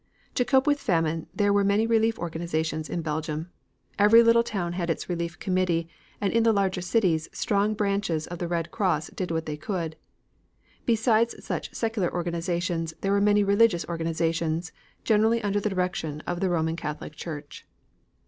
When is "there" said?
1.31-1.53, 13.01-13.11